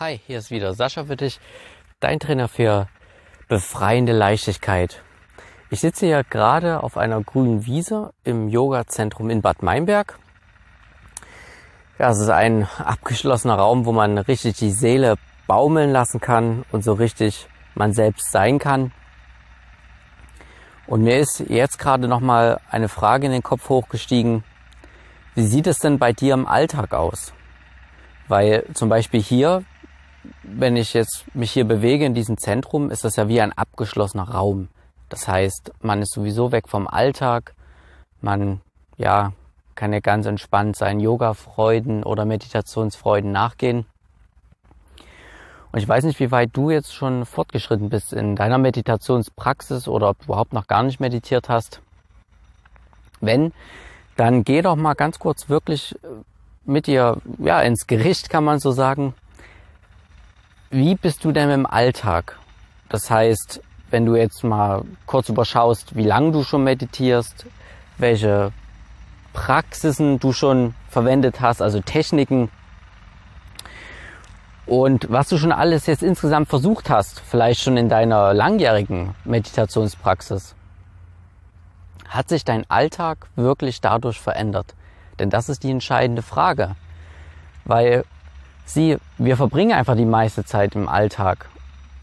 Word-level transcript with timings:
Hi, 0.00 0.18
hier 0.26 0.38
ist 0.38 0.50
wieder 0.50 0.72
Sascha 0.72 1.04
für 1.04 1.16
dich, 1.16 1.38
dein 2.00 2.18
Trainer 2.18 2.48
für 2.48 2.88
befreiende 3.46 4.12
Leichtigkeit. 4.12 5.02
Ich 5.68 5.80
sitze 5.80 6.06
hier 6.06 6.24
gerade 6.24 6.82
auf 6.82 6.96
einer 6.96 7.22
grünen 7.22 7.66
Wiese 7.66 8.14
im 8.24 8.48
Yoga-Zentrum 8.48 9.28
in 9.28 9.42
Bad 9.42 9.62
Meinberg. 9.62 10.18
Ja, 11.98 12.08
es 12.08 12.20
ist 12.20 12.30
ein 12.30 12.66
abgeschlossener 12.78 13.56
Raum, 13.56 13.84
wo 13.84 13.92
man 13.92 14.16
richtig 14.16 14.56
die 14.56 14.70
Seele 14.70 15.16
baumeln 15.46 15.92
lassen 15.92 16.20
kann 16.20 16.64
und 16.72 16.82
so 16.82 16.94
richtig 16.94 17.46
man 17.74 17.92
selbst 17.92 18.32
sein 18.32 18.58
kann. 18.58 18.92
Und 20.86 21.02
mir 21.02 21.18
ist 21.18 21.44
jetzt 21.48 21.78
gerade 21.78 22.08
noch 22.08 22.20
mal 22.20 22.60
eine 22.70 22.88
Frage 22.88 23.26
in 23.26 23.32
den 23.32 23.42
Kopf 23.42 23.68
hochgestiegen. 23.68 24.42
Wie 25.34 25.46
sieht 25.46 25.66
es 25.66 25.80
denn 25.80 25.98
bei 25.98 26.14
dir 26.14 26.32
im 26.32 26.46
Alltag 26.48 26.94
aus? 26.94 27.34
Weil 28.26 28.64
zum 28.72 28.88
Beispiel 28.88 29.20
hier, 29.20 29.64
wenn 30.42 30.76
ich 30.76 30.94
jetzt 30.94 31.24
mich 31.34 31.50
hier 31.52 31.64
bewege 31.64 32.04
in 32.04 32.14
diesem 32.14 32.38
Zentrum, 32.38 32.90
ist 32.90 33.04
das 33.04 33.16
ja 33.16 33.28
wie 33.28 33.40
ein 33.40 33.52
abgeschlossener 33.52 34.28
Raum. 34.28 34.68
Das 35.08 35.28
heißt, 35.28 35.72
man 35.80 36.02
ist 36.02 36.12
sowieso 36.12 36.52
weg 36.52 36.68
vom 36.68 36.86
Alltag. 36.86 37.54
Man, 38.20 38.60
ja, 38.96 39.32
kann 39.74 39.92
ja 39.92 40.00
ganz 40.00 40.26
entspannt 40.26 40.76
seinen 40.76 41.00
Yoga-Freuden 41.00 42.04
oder 42.04 42.24
Meditationsfreuden 42.24 43.32
nachgehen. 43.32 43.86
Und 45.72 45.78
ich 45.78 45.88
weiß 45.88 46.04
nicht, 46.04 46.20
wie 46.20 46.30
weit 46.30 46.50
du 46.52 46.70
jetzt 46.70 46.94
schon 46.94 47.24
fortgeschritten 47.24 47.88
bist 47.88 48.12
in 48.12 48.36
deiner 48.36 48.58
Meditationspraxis 48.58 49.88
oder 49.88 50.10
ob 50.10 50.18
du 50.18 50.24
überhaupt 50.26 50.52
noch 50.52 50.66
gar 50.66 50.82
nicht 50.82 51.00
meditiert 51.00 51.48
hast. 51.48 51.80
Wenn, 53.20 53.52
dann 54.16 54.44
geh 54.44 54.60
doch 54.60 54.76
mal 54.76 54.94
ganz 54.94 55.18
kurz 55.18 55.48
wirklich 55.48 55.96
mit 56.64 56.86
dir 56.86 57.16
ja, 57.38 57.60
ins 57.62 57.86
Gericht, 57.86 58.28
kann 58.28 58.44
man 58.44 58.58
so 58.60 58.70
sagen. 58.70 59.14
Wie 60.74 60.94
bist 60.94 61.22
du 61.22 61.32
denn 61.32 61.50
im 61.50 61.66
Alltag? 61.66 62.38
Das 62.88 63.10
heißt, 63.10 63.60
wenn 63.90 64.06
du 64.06 64.16
jetzt 64.16 64.42
mal 64.42 64.84
kurz 65.04 65.28
überschaust, 65.28 65.94
wie 65.96 66.06
lange 66.06 66.32
du 66.32 66.44
schon 66.44 66.64
meditierst, 66.64 67.44
welche 67.98 68.52
Praxisen 69.34 70.18
du 70.18 70.32
schon 70.32 70.74
verwendet 70.88 71.42
hast, 71.42 71.60
also 71.60 71.80
Techniken 71.80 72.50
und 74.64 75.10
was 75.10 75.28
du 75.28 75.36
schon 75.36 75.52
alles 75.52 75.84
jetzt 75.84 76.02
insgesamt 76.02 76.48
versucht 76.48 76.88
hast, 76.88 77.20
vielleicht 77.20 77.60
schon 77.60 77.76
in 77.76 77.90
deiner 77.90 78.32
langjährigen 78.32 79.14
Meditationspraxis. 79.26 80.54
Hat 82.08 82.30
sich 82.30 82.46
dein 82.46 82.64
Alltag 82.70 83.26
wirklich 83.36 83.82
dadurch 83.82 84.18
verändert? 84.18 84.74
Denn 85.18 85.28
das 85.28 85.50
ist 85.50 85.64
die 85.64 85.70
entscheidende 85.70 86.22
Frage. 86.22 86.76
Weil 87.66 88.04
sie, 88.64 88.96
wir 89.18 89.36
verbringen 89.36 89.72
einfach 89.72 89.96
die 89.96 90.04
meiste 90.04 90.44
Zeit 90.44 90.74
im 90.74 90.88
Alltag. 90.88 91.48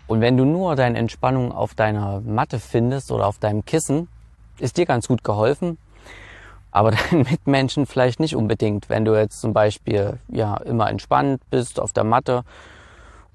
Und 0.07 0.21
wenn 0.21 0.37
du 0.37 0.45
nur 0.45 0.75
deine 0.75 0.97
Entspannung 0.97 1.51
auf 1.51 1.75
deiner 1.75 2.21
Matte 2.21 2.59
findest 2.59 3.11
oder 3.11 3.27
auf 3.27 3.37
deinem 3.37 3.65
Kissen, 3.65 4.07
ist 4.57 4.77
dir 4.77 4.85
ganz 4.85 5.07
gut 5.07 5.23
geholfen. 5.23 5.77
Aber 6.71 6.91
deinen 7.11 7.23
Mitmenschen 7.29 7.85
vielleicht 7.85 8.19
nicht 8.19 8.35
unbedingt, 8.35 8.89
wenn 8.89 9.05
du 9.05 9.15
jetzt 9.15 9.39
zum 9.39 9.53
Beispiel 9.53 10.19
ja 10.27 10.57
immer 10.57 10.89
entspannt 10.89 11.41
bist 11.49 11.79
auf 11.79 11.93
der 11.93 12.03
Matte 12.03 12.43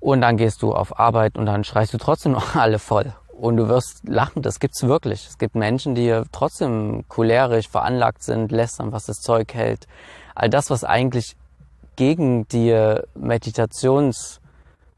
und 0.00 0.20
dann 0.20 0.36
gehst 0.36 0.62
du 0.62 0.74
auf 0.74 0.98
Arbeit 0.98 1.38
und 1.38 1.46
dann 1.46 1.64
schreist 1.64 1.94
du 1.94 1.98
trotzdem 1.98 2.32
noch 2.32 2.54
alle 2.56 2.78
voll. 2.78 3.12
Und 3.28 3.56
du 3.56 3.68
wirst 3.68 4.08
lachen, 4.08 4.42
das 4.42 4.60
gibt's 4.60 4.82
wirklich. 4.84 5.26
Es 5.26 5.38
gibt 5.38 5.54
Menschen, 5.54 5.94
die 5.94 6.22
trotzdem 6.30 7.04
cholerisch 7.08 7.68
veranlagt 7.68 8.22
sind, 8.22 8.52
lästern, 8.52 8.92
was 8.92 9.06
das 9.06 9.20
Zeug 9.20 9.54
hält. 9.54 9.88
All 10.34 10.48
das, 10.48 10.70
was 10.70 10.84
eigentlich 10.84 11.36
gegen 11.96 12.46
die 12.48 12.96
Meditations 13.14 14.40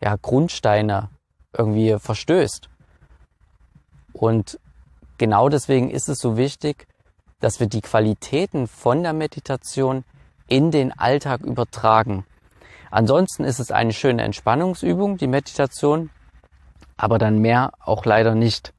ja, 0.01 0.17
Grundsteine 0.21 1.11
irgendwie 1.57 1.97
verstößt. 1.99 2.69
Und 4.13 4.59
genau 5.19 5.49
deswegen 5.49 5.91
ist 5.91 6.09
es 6.09 6.19
so 6.19 6.37
wichtig, 6.37 6.87
dass 7.41 7.61
wir 7.61 7.67
die 7.67 7.83
Qualitäten 7.83 8.67
von 8.67 9.03
der 9.03 9.13
Meditation 9.13 10.05
in 10.49 10.71
den 10.71 10.97
Alltag 10.99 11.43
übertragen. 11.43 12.25
Ansonsten 12.91 13.45
ist 13.45 13.59
es 13.59 13.71
eine 13.71 13.93
schöne 13.93 14.23
Entspannungsübung, 14.23 15.19
die 15.19 15.27
Meditation, 15.27 16.11
aber 16.97 17.19
dann 17.19 17.39
mehr 17.41 17.73
auch 17.81 18.05
leider 18.05 18.35
nicht. 18.35 18.73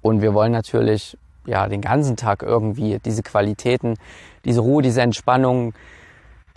Und 0.00 0.22
wir 0.22 0.32
wollen 0.34 0.52
natürlich 0.52 1.18
ja 1.44 1.68
den 1.68 1.80
ganzen 1.80 2.16
Tag 2.16 2.42
irgendwie 2.42 2.98
diese 3.04 3.22
Qualitäten, 3.22 3.96
diese 4.44 4.60
Ruhe, 4.60 4.82
diese 4.82 5.02
Entspannung, 5.02 5.74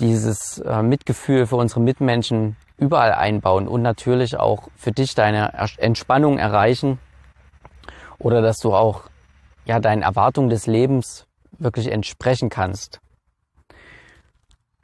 dieses 0.01 0.57
äh, 0.59 0.81
Mitgefühl 0.81 1.45
für 1.45 1.55
unsere 1.55 1.79
Mitmenschen 1.79 2.57
überall 2.77 3.13
einbauen 3.13 3.67
und 3.67 3.81
natürlich 3.81 4.37
auch 4.37 4.67
für 4.75 4.91
dich 4.91 5.13
deine 5.13 5.53
Entspannung 5.77 6.39
erreichen 6.39 6.99
oder 8.17 8.41
dass 8.41 8.57
du 8.57 8.73
auch 8.73 9.03
ja 9.65 9.79
deinen 9.79 10.01
Erwartungen 10.01 10.49
des 10.49 10.65
Lebens 10.65 11.27
wirklich 11.59 11.91
entsprechen 11.91 12.49
kannst. 12.49 12.99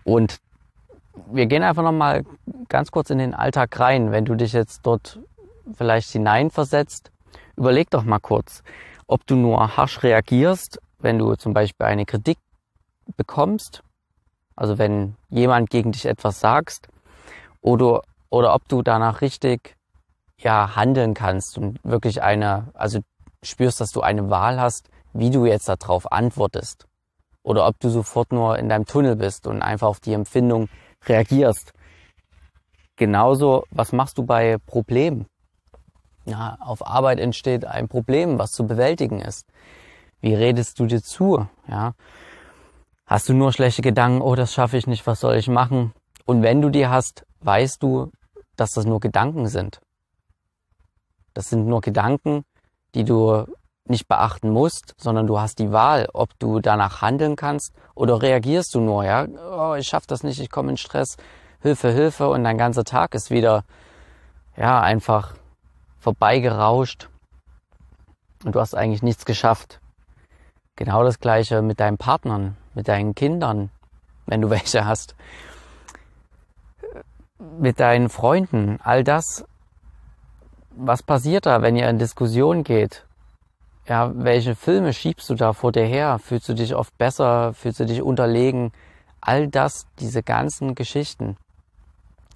Und 0.04 0.38
wir 1.32 1.48
gehen 1.48 1.64
einfach 1.64 1.84
noch 1.84 1.92
mal 1.92 2.24
ganz 2.70 2.92
kurz 2.92 3.10
in 3.10 3.18
den 3.18 3.34
Alltag 3.34 3.78
rein, 3.80 4.12
wenn 4.12 4.26
du 4.26 4.36
dich 4.36 4.54
jetzt 4.54 4.82
dort 4.84 5.20
vielleicht 5.74 6.12
hineinversetzt, 6.12 7.12
überleg 7.56 7.90
doch 7.90 8.04
mal 8.04 8.20
kurz, 8.20 8.64
ob 9.08 9.26
du 9.26 9.36
nur 9.36 9.76
harsch 9.76 10.04
reagierst, 10.04 10.80
wenn 11.00 11.18
du 11.18 11.36
zum 11.36 11.54
Beispiel 11.54 11.88
eine 11.88 12.06
Kritik 12.06 12.38
bekommst, 13.16 13.84
also 14.58 14.78
wenn 14.78 15.16
jemand 15.30 15.70
gegen 15.70 15.94
dich 15.94 16.06
etwas 16.06 16.42
sagst, 16.42 16.90
oder, 17.62 18.02
oder 18.30 18.54
ob 18.54 18.68
du 18.68 18.82
danach 18.82 19.22
richtig 19.22 19.76
ja, 20.40 20.76
handeln 20.76 21.14
kannst 21.14 21.58
und 21.58 21.80
wirklich 21.84 22.22
eine, 22.22 22.68
also 22.74 23.00
spürst, 23.44 23.80
dass 23.80 23.92
du 23.92 24.02
eine 24.02 24.30
Wahl 24.30 24.60
hast, 24.60 24.90
wie 25.14 25.30
du 25.30 25.46
jetzt 25.46 25.70
darauf 25.70 26.12
antwortest. 26.12 26.86
Oder 27.44 27.66
ob 27.66 27.80
du 27.80 27.90
sofort 27.90 28.32
nur 28.34 28.60
in 28.60 28.68
deinem 28.68 28.86
Tunnel 28.86 29.16
bist 29.16 29.48
und 29.48 29.62
einfach 29.62 29.88
auf 29.88 30.00
die 30.00 30.14
Empfindung 30.14 30.68
reagierst. 31.06 31.72
Genauso, 32.98 33.64
was 33.70 33.94
machst 33.94 34.18
du 34.18 34.24
bei 34.24 34.58
Problemen? 34.66 35.28
Ja, 36.26 36.58
auf 36.60 36.86
Arbeit 36.86 37.20
entsteht 37.20 37.64
ein 37.64 37.88
Problem, 37.88 38.38
was 38.38 38.52
zu 38.52 38.68
bewältigen 38.68 39.22
ist. 39.22 39.48
Wie 40.20 40.34
redest 40.34 40.80
du 40.80 40.88
dir 40.88 41.02
zu? 41.02 41.48
Ja, 41.68 41.94
hast 43.08 43.28
du 43.30 43.34
nur 43.34 43.52
schlechte 43.52 43.82
Gedanken? 43.82 44.22
Oh, 44.22 44.36
das 44.36 44.54
schaffe 44.54 44.78
ich 44.78 44.86
nicht. 44.86 45.08
Was 45.08 45.22
soll 45.22 45.36
ich 45.36 45.48
machen? 45.48 45.94
Und 46.26 46.44
wenn 46.44 46.62
du 46.62 46.70
die 46.70 46.88
hast, 46.88 47.26
weißt 47.40 47.82
du, 47.82 48.12
dass 48.56 48.72
das 48.72 48.86
nur 48.86 49.00
Gedanken 49.00 49.48
sind. 49.48 49.80
Das 51.34 51.50
sind 51.50 51.68
nur 51.68 51.82
Gedanken, 51.82 52.44
die 52.94 53.06
du 53.06 53.46
nicht 53.86 54.08
beachten 54.08 54.50
musst, 54.50 54.96
sondern 54.98 55.28
du 55.28 55.40
hast 55.40 55.60
die 55.60 55.72
Wahl, 55.72 56.10
ob 56.14 56.38
du 56.40 56.60
danach 56.60 57.02
handeln 57.02 57.36
kannst 57.36 57.74
oder 57.96 58.22
reagierst 58.22 58.76
du 58.76 58.82
nur, 58.82 59.06
ja, 59.06 59.26
oh, 59.26 59.76
ich 59.76 59.88
schaff 59.88 60.06
das 60.06 60.24
nicht, 60.24 60.40
ich 60.40 60.50
komme 60.50 60.72
in 60.72 60.78
Stress, 60.78 61.16
Hilfe, 61.62 61.92
Hilfe 61.92 62.30
und 62.30 62.44
dein 62.44 62.58
ganzer 62.58 62.84
Tag 62.84 63.16
ist 63.16 63.30
wieder, 63.30 63.64
ja, 64.58 64.82
einfach 64.82 65.36
vorbeigerauscht 66.00 67.10
und 68.44 68.56
du 68.56 68.60
hast 68.60 68.76
eigentlich 68.76 69.04
nichts 69.04 69.26
geschafft. 69.26 69.80
Genau 70.76 71.04
das 71.04 71.20
gleiche 71.20 71.62
mit 71.62 71.80
deinen 71.80 71.98
Partnern, 71.98 72.58
mit 72.78 72.88
deinen 72.88 73.16
Kindern, 73.16 73.70
wenn 74.28 74.40
du 74.40 74.50
welche 74.58 74.86
hast, 74.86 75.16
mit 77.60 77.80
deinen 77.80 78.08
Freunden, 78.08 78.80
all 78.82 79.04
das. 79.04 79.44
Was 80.70 81.02
passiert 81.02 81.48
da, 81.48 81.62
wenn 81.64 81.76
ihr 81.76 81.90
in 81.90 81.98
Diskussion 81.98 82.64
geht? 82.64 83.04
Ja, 83.88 84.12
welche 84.14 84.54
Filme 84.54 84.94
schiebst 84.94 85.30
du 85.30 85.36
da 85.36 85.54
vor 85.54 85.72
dir 85.72 85.86
her? 85.86 86.20
Fühlst 86.20 86.48
du 86.50 86.54
dich 86.54 86.76
oft 86.76 86.96
besser? 86.98 87.54
Fühlst 87.54 87.80
du 87.80 87.86
dich 87.86 88.02
unterlegen? 88.02 88.72
All 89.22 89.48
das, 89.48 89.88
diese 90.00 90.22
ganzen 90.22 90.76
Geschichten. 90.76 91.36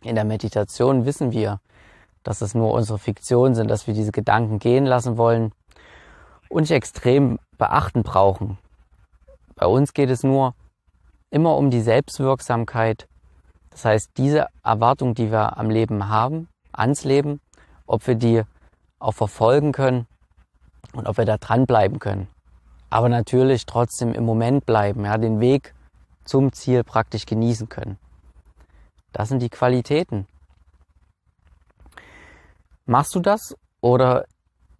In 0.01 0.16
der 0.16 0.24
Meditation 0.24 1.06
wissen 1.06 1.31
wir, 1.31 1.60
dass 2.24 2.42
es 2.42 2.56
nur 2.56 2.71
unsere 2.71 2.98
Fiktion 2.98 3.54
sind, 3.54 3.69
dass 3.69 3.86
wir 3.86 3.94
diese 3.94 4.12
Gedanken 4.12 4.57
gehen 4.57 4.86
lassen 4.86 5.18
wollen 5.18 5.51
und 6.50 6.62
nicht 6.62 6.71
extrem 6.71 7.38
beachten 7.57 8.01
brauchen. 8.01 8.57
Bei 9.62 9.68
uns 9.68 9.94
geht 9.94 10.10
es 10.10 10.24
nur 10.24 10.56
immer 11.30 11.56
um 11.56 11.69
die 11.69 11.81
Selbstwirksamkeit. 11.81 13.08
Das 13.69 13.86
heißt, 13.86 14.10
diese 14.18 14.48
Erwartung, 14.63 15.13
die 15.13 15.31
wir 15.31 15.56
am 15.60 15.69
Leben 15.69 16.10
haben, 16.10 16.48
ans 16.72 17.04
Leben, 17.04 17.40
ob 17.86 18.08
wir 18.08 18.16
die 18.16 18.42
auch 18.98 19.12
verfolgen 19.12 19.72
können 19.72 20.08
und 20.94 21.08
ob 21.08 21.19
wir 21.19 21.25
da 21.25 21.38
dranbleiben 21.38 22.00
können. 22.00 22.28
Aber 22.90 23.08
natürlich 23.08 23.68
trotzdem 23.68 24.16
im 24.16 24.25
Moment 24.25 24.66
bleiben, 24.66 25.06
ja, 25.06 25.19
den 25.19 25.40
Weg 25.40 25.75
zum 26.25 26.54
Ziel 26.54 26.84
praktisch 26.84 27.28
genießen 27.28 27.69
können. 27.69 28.00
Das 29.12 29.30
sind 29.30 29.44
die 29.44 29.50
Qualitäten, 29.50 30.25
Machst 32.88 33.13
du 33.13 33.19
das? 33.19 33.56
Oder 33.80 34.25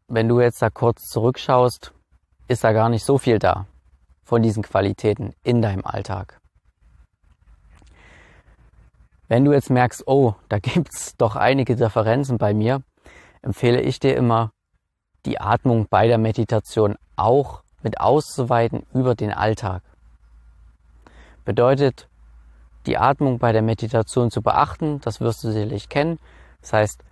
wenn 0.08 0.28
du 0.28 0.42
jetzt 0.42 0.60
da 0.60 0.72
kurz 0.72 1.08
zurückschaust, 1.08 1.94
ist 2.48 2.64
da 2.64 2.72
gar 2.72 2.90
nicht 2.90 3.06
so 3.06 3.20
viel 3.20 3.38
da 3.38 3.68
von 4.32 4.42
diesen 4.42 4.64
Qualitäten 4.64 5.34
in 5.44 5.62
deinem 5.62 5.86
Alltag. 5.86 6.40
Wenn 9.28 9.44
du 9.44 9.52
jetzt 9.52 9.70
merkst, 9.70 10.08
oh, 10.08 10.36
da 10.48 10.58
gibt's 10.60 11.16
doch 11.18 11.36
einige 11.36 11.76
Differenzen 11.76 12.38
bei 12.38 12.54
mir, 12.54 12.82
empfehle 13.42 13.82
ich 13.82 14.00
dir 14.00 14.16
immer, 14.16 14.54
die 15.26 15.42
Atmung 15.42 15.88
bei 15.90 16.08
der 16.08 16.18
Meditation 16.18 16.96
auch 17.18 17.62
mit 17.84 18.00
auszuweiten 18.00 18.86
über 18.94 19.16
den 19.16 19.34
Alltag. 19.34 19.82
Bedeutet, 21.44 22.08
die 22.86 22.98
Atmung 22.98 23.38
bei 23.38 23.52
der 23.52 23.62
Meditation 23.62 24.32
zu 24.32 24.42
beachten, 24.42 25.02
das 25.02 25.20
wirst 25.20 25.44
du 25.44 25.52
sicherlich 25.52 25.90
kennen. 25.90 26.20
Das 26.62 26.72
heißt, 26.72 27.04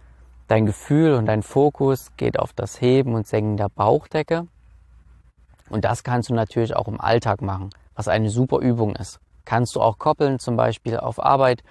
dein 0.48 0.66
Gefühl 0.66 1.16
und 1.16 1.26
dein 1.26 1.44
Fokus 1.44 2.16
geht 2.16 2.40
auf 2.40 2.54
das 2.54 2.80
Heben 2.80 3.14
und 3.14 3.28
Senken 3.28 3.58
der 3.58 3.68
Bauchdecke. 3.68 4.48
Und 5.70 5.86
das 5.86 6.04
kannst 6.04 6.30
du 6.30 6.34
natürlich 6.34 6.76
auch 6.76 6.88
im 6.88 7.00
Alltag 7.00 7.42
machen, 7.42 7.70
was 7.96 8.08
eine 8.08 8.30
super 8.30 8.60
Übung 8.60 8.96
ist. 8.96 9.20
Kannst 9.46 9.76
du 9.76 9.82
auch 9.82 9.98
koppeln, 9.98 10.40
zum 10.40 10.56
Beispiel 10.56 10.98
auf 10.98 11.24
Arbeit. 11.24 11.64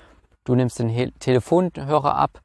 Du 0.45 0.55
nimmst 0.55 0.79
den 0.79 1.13
Telefonhörer 1.19 2.15
ab, 2.15 2.41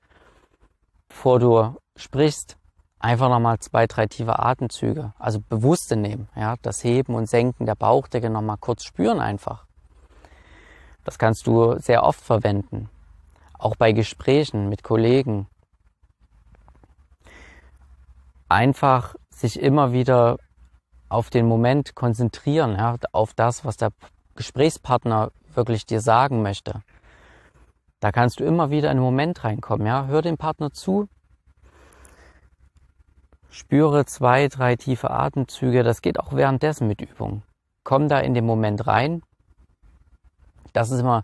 bevor 1.07 1.39
du 1.39 1.75
sprichst, 1.95 2.57
einfach 2.99 3.29
nochmal 3.29 3.59
zwei, 3.59 3.85
drei 3.85 4.07
tiefe 4.07 4.39
Atemzüge, 4.39 5.13
also 5.19 5.39
bewusste 5.41 5.95
nehmen, 5.95 6.29
ja, 6.35 6.55
das 6.61 6.83
Heben 6.83 7.15
und 7.15 7.29
Senken 7.29 7.65
der 7.65 7.75
Bauchdecke 7.75 8.29
nochmal 8.29 8.57
kurz 8.59 8.83
spüren 8.83 9.19
einfach. 9.19 9.65
Das 11.03 11.19
kannst 11.19 11.45
du 11.47 11.77
sehr 11.79 12.03
oft 12.03 12.21
verwenden, 12.21 12.89
auch 13.59 13.75
bei 13.75 13.91
Gesprächen 13.91 14.69
mit 14.69 14.83
Kollegen. 14.83 15.47
Einfach 18.47 19.15
sich 19.29 19.59
immer 19.59 19.91
wieder 19.91 20.37
auf 21.09 21.29
den 21.29 21.47
Moment 21.47 21.95
konzentrieren, 21.95 22.75
ja, 22.75 22.95
auf 23.11 23.33
das, 23.33 23.65
was 23.65 23.77
der 23.77 23.91
Gesprächspartner 24.35 25.31
wirklich 25.53 25.85
dir 25.85 26.01
sagen 26.01 26.41
möchte. 26.41 26.81
Da 27.99 28.11
kannst 28.11 28.39
du 28.39 28.43
immer 28.43 28.69
wieder 28.69 28.89
in 28.89 28.97
einen 28.97 29.05
Moment 29.05 29.43
reinkommen, 29.43 29.87
ja. 29.87 30.07
Hör 30.07 30.21
dem 30.21 30.37
Partner 30.37 30.71
zu, 30.71 31.07
Spüre 33.53 34.05
zwei, 34.05 34.47
drei 34.47 34.75
tiefe 34.75 35.11
Atemzüge. 35.11 35.83
Das 35.83 36.01
geht 36.01 36.19
auch 36.19 36.33
währenddessen 36.33 36.87
mit 36.87 37.01
Übung. 37.01 37.43
Komm 37.83 38.09
da 38.09 38.19
in 38.19 38.33
den 38.33 38.47
Moment 38.47 38.87
rein. 38.87 39.21
Das 40.73 40.89
ist 40.89 41.01
immer 41.01 41.23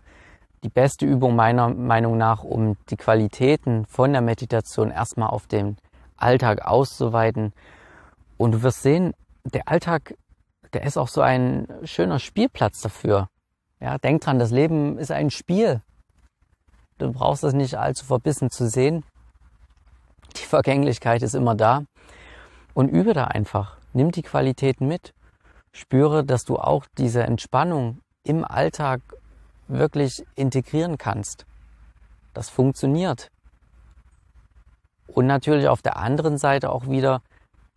die 0.62 0.68
beste 0.68 1.06
Übung 1.06 1.34
meiner 1.34 1.70
Meinung 1.70 2.16
nach, 2.16 2.44
um 2.44 2.76
die 2.88 2.96
Qualitäten 2.96 3.84
von 3.86 4.12
der 4.12 4.22
Meditation 4.22 4.92
erstmal 4.92 5.30
auf 5.30 5.48
den 5.48 5.76
Alltag 6.16 6.64
auszuweiten. 6.64 7.52
Und 8.36 8.52
du 8.52 8.62
wirst 8.62 8.82
sehen, 8.82 9.12
der 9.44 9.68
Alltag, 9.68 10.14
der 10.72 10.82
ist 10.82 10.96
auch 10.96 11.08
so 11.08 11.20
ein 11.20 11.68
schöner 11.84 12.18
Spielplatz 12.18 12.80
dafür. 12.80 13.28
Ja, 13.80 13.98
denk 13.98 14.20
dran, 14.20 14.38
das 14.38 14.50
Leben 14.50 14.98
ist 14.98 15.10
ein 15.10 15.30
Spiel. 15.30 15.82
Du 16.98 17.12
brauchst 17.12 17.42
das 17.42 17.54
nicht 17.54 17.76
allzu 17.76 18.04
verbissen 18.04 18.50
zu 18.50 18.68
sehen. 18.68 19.04
Die 20.36 20.44
Vergänglichkeit 20.44 21.22
ist 21.22 21.34
immer 21.34 21.54
da 21.54 21.84
und 22.74 22.88
übe 22.88 23.14
da 23.14 23.24
einfach. 23.24 23.78
Nimm 23.92 24.10
die 24.10 24.22
Qualitäten 24.22 24.86
mit. 24.86 25.14
Spüre, 25.72 26.24
dass 26.24 26.44
du 26.44 26.58
auch 26.58 26.84
diese 26.98 27.22
Entspannung 27.22 28.00
im 28.22 28.44
Alltag 28.44 29.00
wirklich 29.66 30.24
integrieren 30.34 30.98
kannst. 30.98 31.46
Das 32.34 32.50
funktioniert. 32.50 33.30
Und 35.06 35.26
natürlich 35.26 35.68
auf 35.68 35.82
der 35.82 35.96
anderen 35.96 36.38
Seite 36.38 36.70
auch 36.70 36.86
wieder 36.86 37.22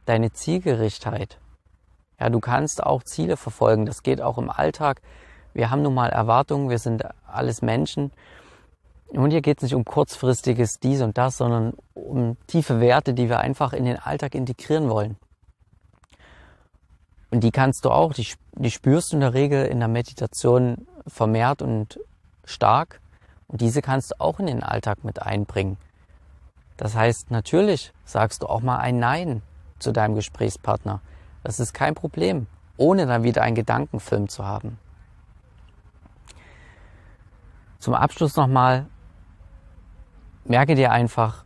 deine 0.06 0.32
Zielgerichtheit. 0.32 1.40
Ja, 2.20 2.30
du 2.30 2.40
kannst 2.40 2.84
auch 2.84 3.04
Ziele 3.04 3.38
verfolgen. 3.38 3.86
Das 3.86 4.04
geht 4.04 4.22
auch 4.22 4.38
im 4.38 4.50
Alltag. 4.50 5.02
Wir 5.54 5.70
haben 5.70 5.82
nun 5.82 5.94
mal 5.94 6.10
Erwartungen. 6.10 6.70
Wir 6.70 6.80
sind 6.80 7.04
alles 7.28 7.62
Menschen. 7.62 8.12
Und 9.08 9.32
hier 9.32 9.42
geht 9.42 9.58
es 9.58 9.64
nicht 9.64 9.76
um 9.76 9.86
kurzfristiges 9.86 10.80
dies 10.80 11.02
und 11.02 11.18
das, 11.18 11.38
sondern 11.38 11.74
um 11.94 12.36
tiefe 12.48 12.80
Werte, 12.80 13.14
die 13.14 13.30
wir 13.30 13.40
einfach 13.40 13.74
in 13.74 13.86
den 13.86 14.00
Alltag 14.00 14.34
integrieren 14.34 14.90
wollen. 14.90 15.18
Und 17.30 17.42
die 17.42 17.52
kannst 17.52 17.86
du 17.86 17.92
auch, 17.92 18.14
die, 18.14 18.28
die 18.54 18.72
spürst 18.72 19.12
du 19.12 19.18
in 19.18 19.22
der 19.22 19.34
Regel 19.34 19.66
in 19.66 19.80
der 19.80 19.88
Meditation 19.88 20.88
vermehrt 21.08 21.62
und 21.62 22.00
stark. 22.44 23.02
Und 23.48 23.62
diese 23.62 23.82
kannst 23.82 24.12
du 24.12 24.16
auch 24.20 24.40
in 24.40 24.48
den 24.48 24.64
Alltag 24.64 25.04
mit 25.04 25.22
einbringen. 25.22 25.78
Das 26.78 26.96
heißt, 26.96 27.30
natürlich 27.30 27.94
sagst 28.06 28.42
du 28.42 28.48
auch 28.48 28.62
mal 28.62 28.78
ein 28.78 28.98
Nein 28.98 29.44
zu 29.78 29.92
deinem 29.92 30.16
Gesprächspartner. 30.16 31.02
Das 31.44 31.60
ist 31.60 31.74
kein 31.74 31.94
Problem, 31.94 32.48
ohne 32.78 33.06
dann 33.06 33.24
wieder 33.24 33.42
einen 33.42 33.56
Gedankenfilm 33.56 34.30
zu 34.30 34.46
haben. 34.46 34.80
Zum 37.80 37.94
Abschluss 37.94 38.36
nochmal, 38.38 38.86
merke 40.46 40.76
dir 40.76 40.92
einfach, 40.92 41.44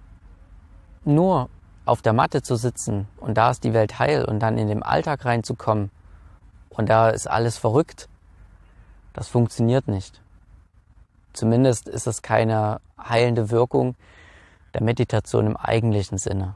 nur 1.04 1.50
auf 1.86 2.02
der 2.02 2.14
Matte 2.14 2.42
zu 2.42 2.56
sitzen 2.56 3.08
und 3.18 3.38
da 3.38 3.50
ist 3.50 3.64
die 3.64 3.74
Welt 3.74 3.98
heil 3.98 4.26
und 4.26 4.40
dann 4.40 4.58
in 4.58 4.68
den 4.68 4.84
Alltag 4.84 5.26
reinzukommen 5.26 5.90
und 6.70 6.90
da 6.90 7.10
ist 7.10 7.28
alles 7.28 7.58
verrückt, 7.58 8.08
das 9.14 9.30
funktioniert 9.30 9.88
nicht. 9.88 10.22
Zumindest 11.34 11.88
ist 11.88 12.08
es 12.08 12.22
keine 12.22 12.82
heilende 13.00 13.50
Wirkung 13.50 13.96
der 14.74 14.84
Meditation 14.84 15.48
im 15.48 15.58
eigentlichen 15.58 16.18
Sinne. 16.18 16.56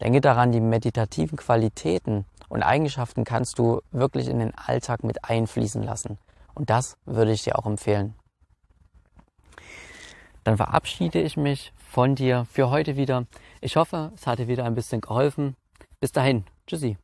Denke 0.00 0.20
daran, 0.20 0.52
die 0.52 0.60
meditativen 0.60 1.38
Qualitäten 1.38 2.24
und 2.52 2.62
Eigenschaften 2.62 3.24
kannst 3.24 3.58
du 3.58 3.80
wirklich 3.90 4.28
in 4.28 4.38
den 4.38 4.54
Alltag 4.54 5.04
mit 5.04 5.24
einfließen 5.24 5.82
lassen. 5.82 6.18
Und 6.54 6.70
das 6.70 6.96
würde 7.04 7.32
ich 7.32 7.42
dir 7.42 7.58
auch 7.58 7.66
empfehlen 7.66 8.14
dann 10.44 10.56
verabschiede 10.56 11.20
ich 11.20 11.36
mich 11.36 11.72
von 11.76 12.14
dir 12.14 12.46
für 12.50 12.70
heute 12.70 12.96
wieder. 12.96 13.26
Ich 13.60 13.76
hoffe, 13.76 14.12
es 14.14 14.26
hat 14.26 14.38
dir 14.38 14.48
wieder 14.48 14.64
ein 14.64 14.74
bisschen 14.74 15.00
geholfen. 15.00 15.56
Bis 16.00 16.12
dahin. 16.12 16.44
Tschüssi. 16.66 16.96